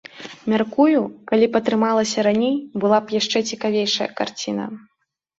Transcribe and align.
Мяркую, 0.51 1.01
калі 1.31 1.45
б 1.55 1.59
атрымалася 1.59 2.23
раней, 2.27 2.55
была 2.85 2.99
б 3.11 3.15
яшчэ 3.19 3.43
цікавейшая 3.51 4.07
карціна. 4.23 4.65